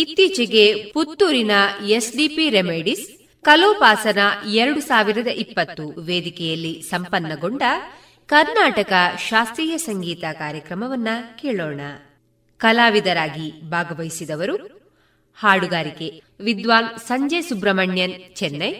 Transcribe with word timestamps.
ಇತ್ತೀಚೆಗೆ 0.00 0.64
ಪುತ್ತೂರಿನ 0.94 1.52
SDP 1.96 2.46
remedies, 2.56 3.06
ಕಲೋಪಾಸನ 3.44 4.20
ಎರಡು 4.62 4.80
ಸಾವಿರದ 4.80 5.30
ಇಪ್ಪತ್ತು 5.44 5.84
ವೇದಿಕೆಯಲ್ಲಿ 6.08 6.72
ಸಂಪನ್ನಗೊಂಡ 6.90 7.62
ಕರ್ನಾಟಕ 8.28 8.92
ಶಾಸ್ತ್ರೀಯ 9.28 9.74
ಸಂಗೀತ 9.86 10.24
ಕಾರ್ಯಕ್ರಮವನ್ನ 10.42 11.08
ಕೇಳೋಣ. 11.40 11.80
ಕಲಾವಿದರಾಗಿ 12.60 13.48
ಭಾಗವಹಿಸಿದವರು 13.72 14.56
ಹಾಡುಗಾರಿಕೆ 15.38 16.08
ವಿದ್ವಾನ್ 16.40 16.90
ಸಂಜಯ್ 17.08 17.46
ಸುಬ್ರಹ್ಮಣ್ಯನ್ 17.48 18.16
ಚೆನ್ನೈ, 18.34 18.72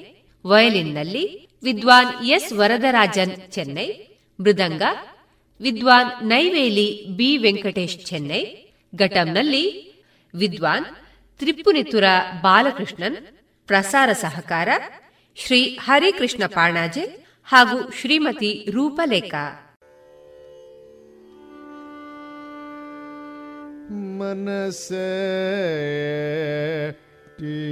ವಯಲಿನ್ನಲ್ಲಿ 0.45 1.25
ವಿದ್ವಾನ್ 1.63 2.13
ಎಸ್ 2.37 2.53
ವರದರಾಜನ್ 2.53 3.35
ಚೆನ್ನೈ, 3.51 3.89
ಮೃದಂಗ 4.39 4.83
ವಿದ್ವಾನ್ 5.61 6.11
ನೈವೇಲಿ 6.29 6.89
ಬಿ 7.19 7.31
ವೆಂಕಟೇಶ್ 7.45 7.99
ಚೆನ್ನೈ, 8.11 8.43
ಘಟಂನಲ್ಲಿ 8.95 9.65
ವಿದ್ವಾನ್ 10.35 10.87
ತ್ರಿಪುನಿತುರ 11.39 12.05
ಬಾಲಕೃಷ್ಣನ್ 12.43 13.17
ಪ್ರಸಾರ 13.67 14.13
ಸಹಕಾರ 14.13 14.69
ಶ್ರೀ 15.37 15.79
ಹರಿಕೃಷ್ಣ 15.83 16.47
ಪಾಣಾಜೆ 16.47 17.05
ಹಾಗೂ 17.45 17.91
ಶ್ರೀಮತಿ 17.91 18.67
ರೂಪಲೇಖ. 18.71 19.35
ಮನಸ 24.19 24.93
ಸರಿ 27.39 27.69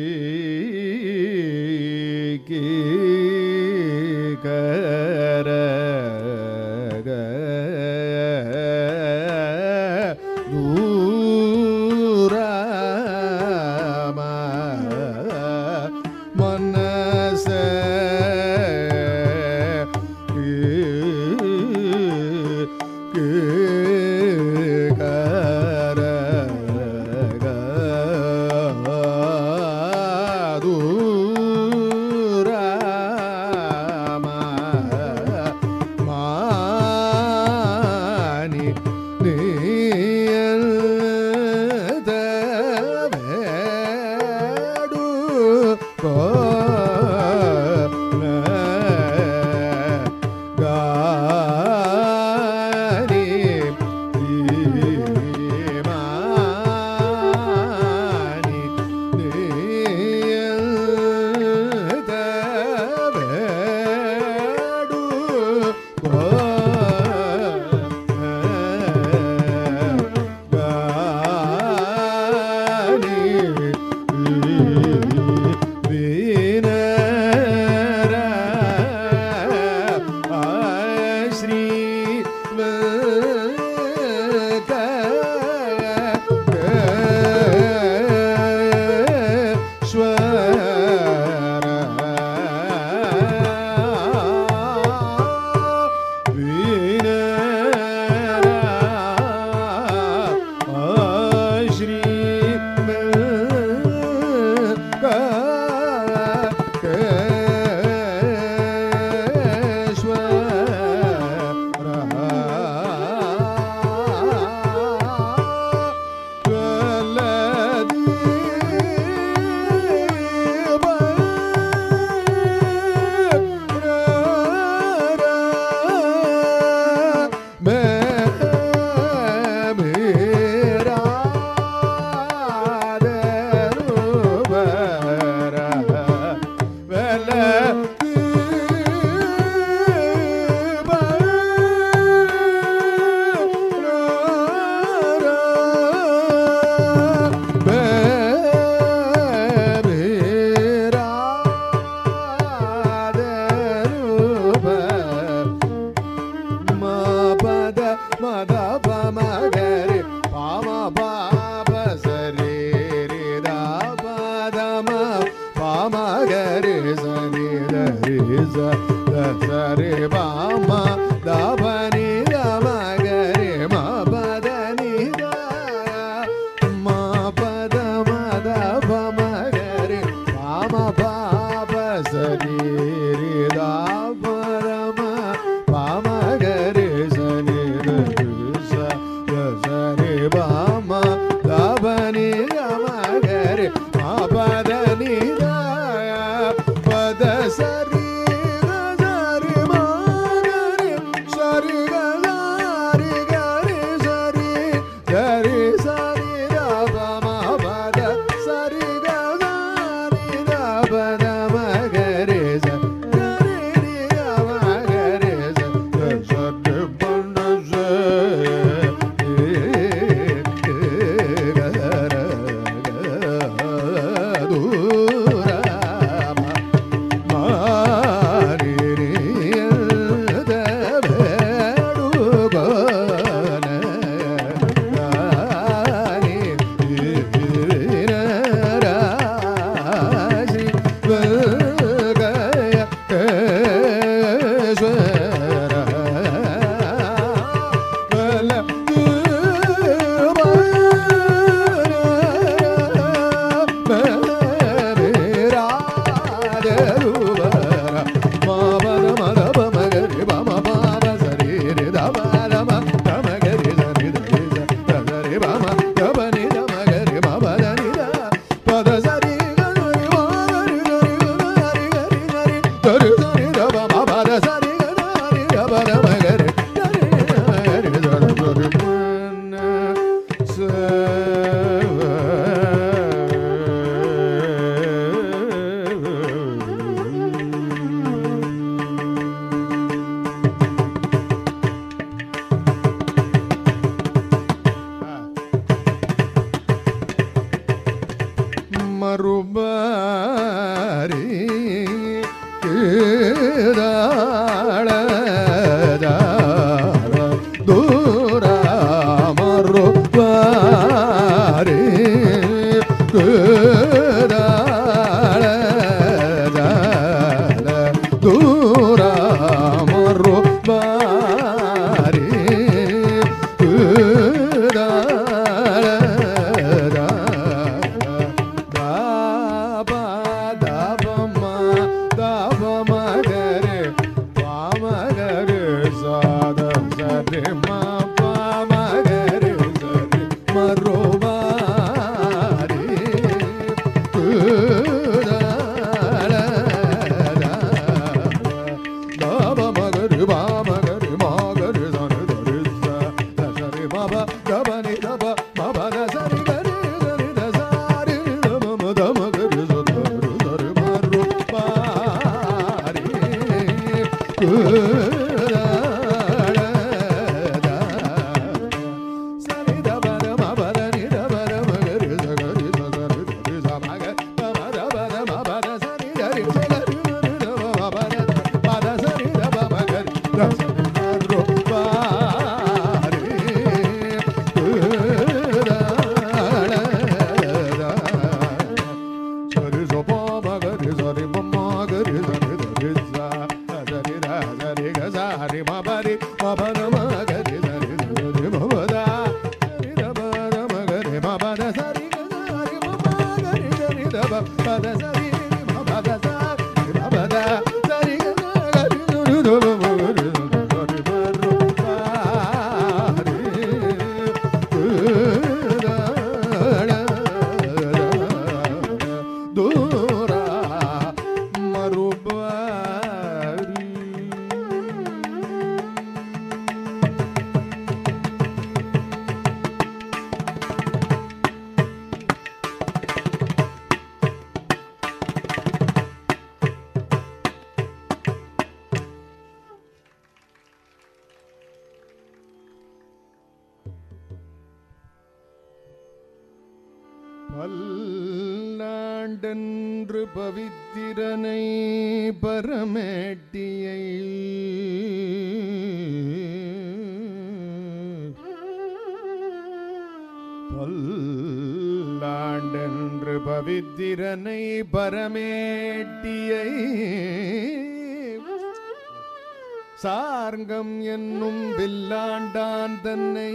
மார்க்கம் 470.46 471.00
என்னும் 471.00 471.62
வில்லாண்டான் 471.76 472.94
தன்னை. 473.02 473.50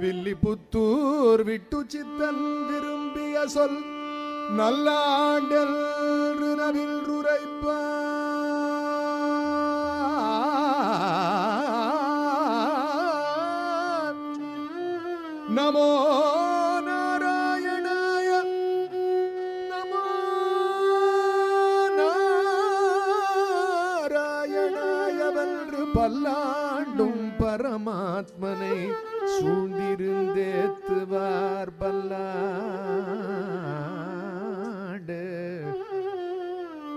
வில்லிபுத்தூர் 0.00 1.44
விட்டு 1.44 1.84
சித்தன் 1.86 2.44
விரும்பிய 2.68 3.46
சொல் 3.46 3.78
நல்ல 4.56 4.90
நல்லாண்டல் 5.48 5.76
நவில் 6.56 7.00
நமோ 15.54 15.90
ஆத்மனை 28.22 28.76
சூழ்ந்திருந்தேத்துவார் 29.32 31.72
பல்லாண்டு. 31.78 32.28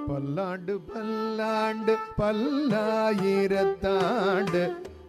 பல்லாண்டு 0.08 0.80
பல்லாண்டு 0.80 1.96
பல்லாயிரத்தாண்டு 2.18 4.64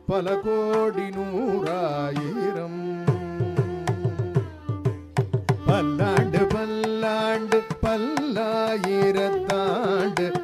பல 0.07 0.37
கோடி 0.45 1.09
நூறாயிரம். 1.19 2.81
பல்லாண்டு 5.67 6.47
பல்லாண்டு 6.47 7.61
பல்லாயிரத்தாண்டு 7.83 10.36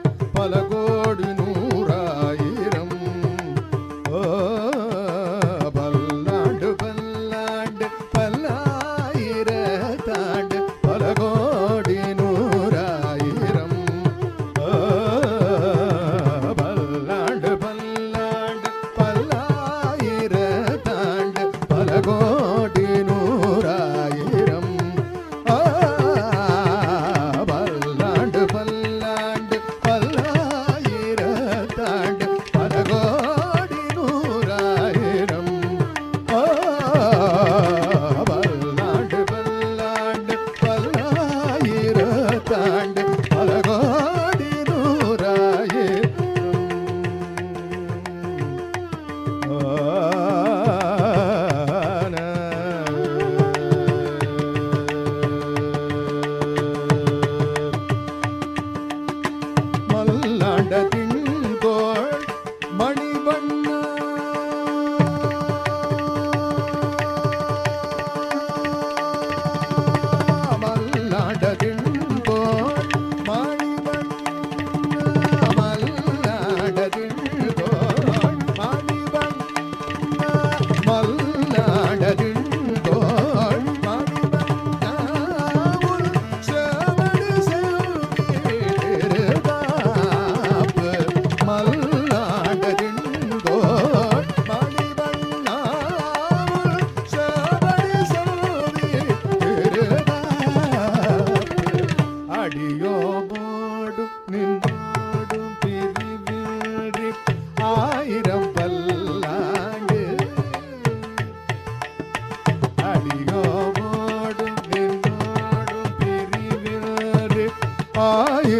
ஆய 117.94 118.51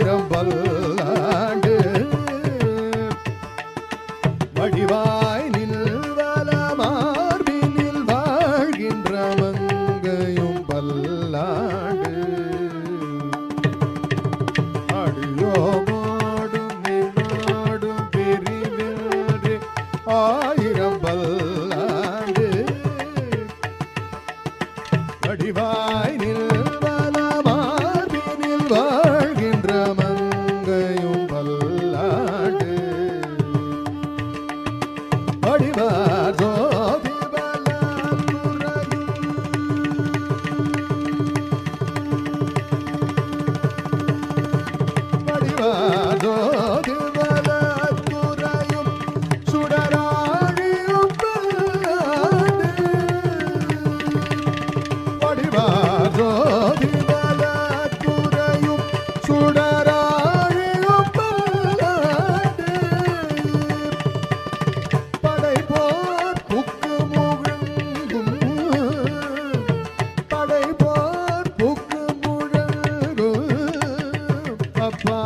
அப்பா 74.93 75.19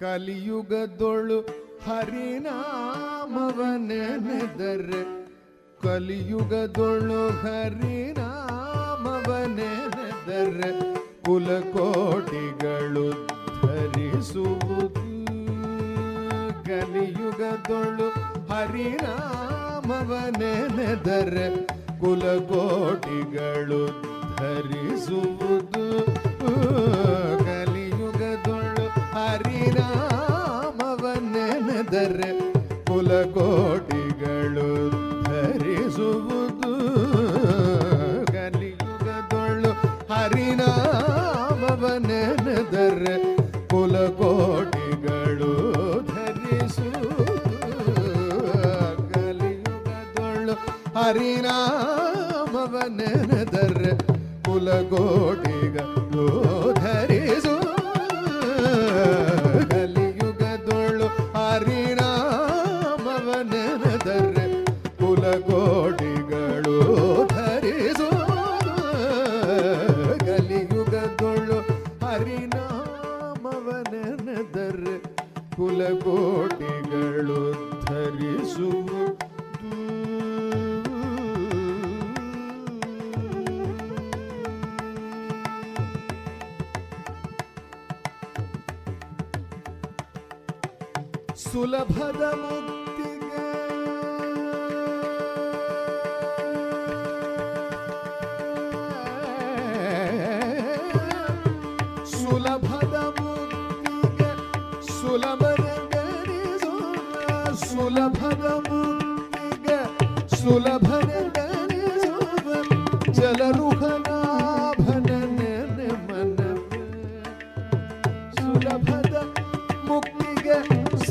ಕಲಿಯುಗದೊಳು 0.00 1.38
ಹರಿನಾಮವ 1.86 3.60
ನೆನೆದರೆ 3.76 5.00
ಕಲಿಯುಗದೊಳು 5.82 7.22
ಹರಿನಾಮವ 7.42 9.30
ನೆನೆದರೆ 9.46 10.70
ಕುಲಕೋಟಿಗಳು 11.22 13.06
ಧರಿಸುವುದು. 13.62 14.86
ಕಲಿಯುಗದೊಳು 16.64 18.08
ಹರಿನಾಮವ 18.52 20.12
ನೆನೆದರೆ 20.38 21.48
ಕುಲಕೋಟಿಗಳು 22.00 23.82
ಧರಿಸುವುದು. 24.36 25.84
ನೆನೆದರೆ 31.90 32.30
ಕುಲಕೋಟಿಗಳು 32.88 34.66
ಧರಿಸುವುದು 35.26 36.72
ಕಲಿಯುಗದೊಳು 38.28 39.70
ಹರಿನಾಮವ 40.10 41.82
ನೆನೆದರೆ 42.08 43.14
ಕುಲಕೋ 43.72 44.27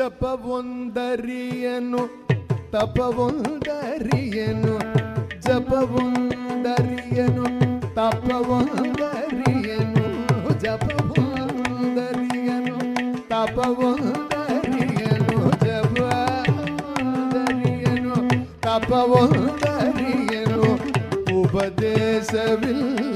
ಜಪವೊಂದರಿಯನು 0.00 2.00
ತಪವೊಂದರಿಯನು 2.72 4.74
ಜಪವೊಂದರಿಯನು 5.46 7.44
ತಪವೊಂದರಿಯನು 7.98 10.04
ಜಪವೊಂದರಿಯನು 10.64 12.76
ತಪವೊಂದರಿಯನು 13.32 15.36
ಜಪವೊಂದರಿಯನು 15.66 16.56
ತಪವೊಂದರಿಯನು 18.66 20.62
ಉಪದೇಶವಿಲ್ಲ 21.36 23.09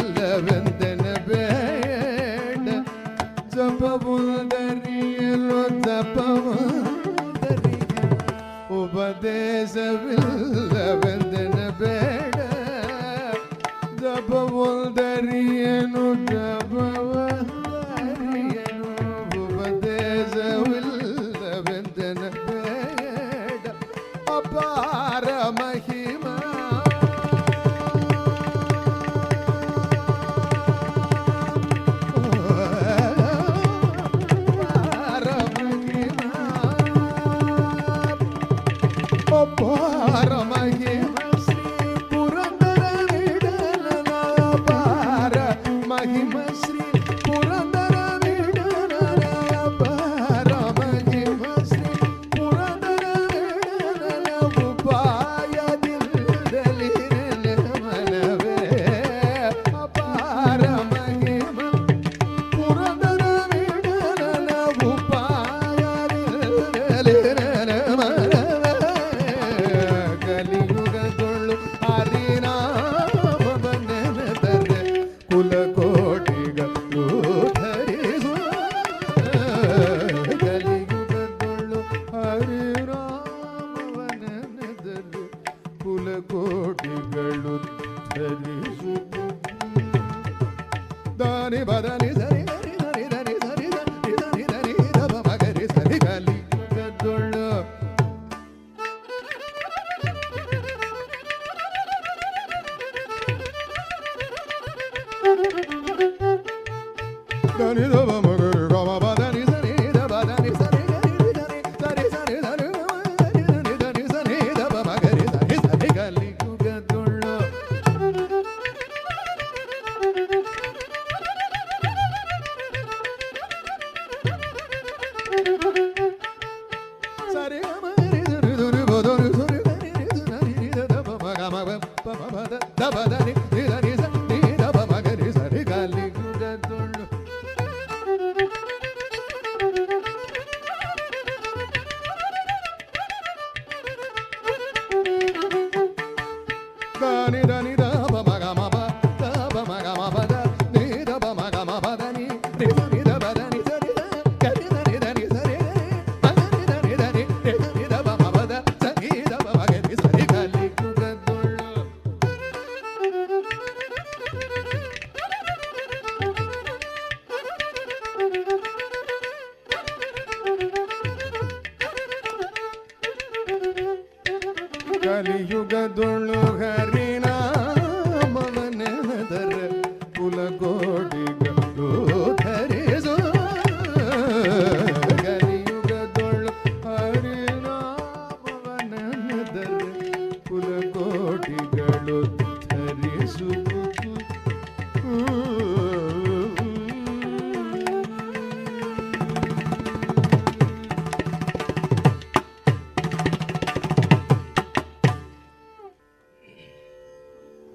da 132.76 132.90
ba 132.90 133.04
da 133.10 133.13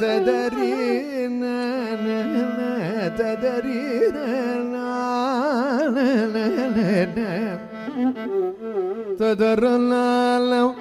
تدرين 0.00 1.40
لا 2.06 3.08
تدرين 3.08 4.14
تدرنا 9.18 10.38
لو 10.38 10.74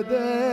eder 0.00 0.49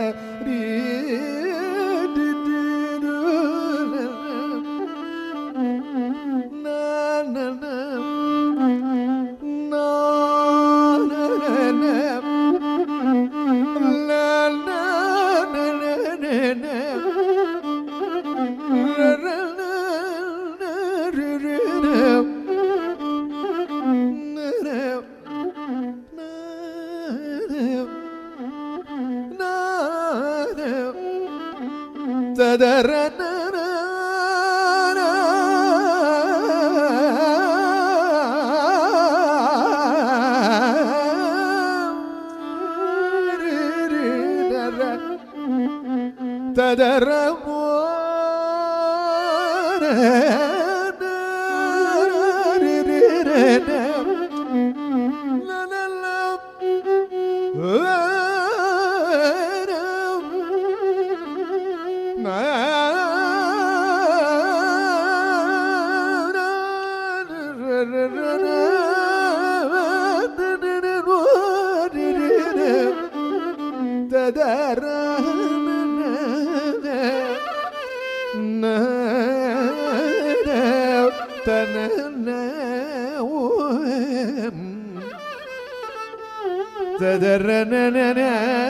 تدرنا 87.00 88.67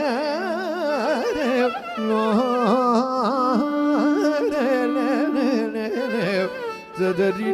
ಮಾದರಿ 7.19 7.47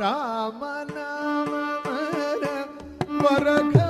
राम 0.00 0.60
नाम 0.90 1.50
परख 3.22 3.83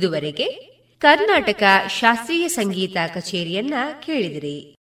ಇದುವರೆಗೆ 0.00 0.44
ಕರ್ನಾಟಕ 0.98 1.62
ಶಾಸ್ತ್ರೀಯ 2.00 2.48
ಸಂಗೀತ 2.48 2.96
ಕಚೇರಿಯನ್ನ 3.14 3.74
ಕೇಳಿದಿರಿ. 4.06 4.76